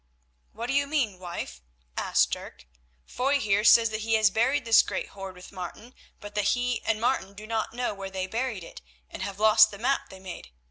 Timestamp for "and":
6.87-6.99, 9.11-9.21